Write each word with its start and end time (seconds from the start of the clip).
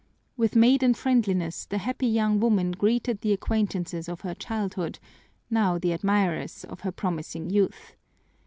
With 0.35 0.55
maiden 0.55 0.95
friendliness 0.95 1.65
the 1.65 1.77
happy 1.77 2.07
young 2.07 2.39
woman 2.39 2.71
greeted 2.71 3.21
the 3.21 3.33
acquaintances 3.33 4.09
of 4.09 4.21
her 4.21 4.33
childhood, 4.33 4.97
now 5.51 5.77
the 5.77 5.91
admirers 5.93 6.63
of 6.63 6.79
her 6.79 6.91
promising 6.91 7.51
youth. 7.51 7.95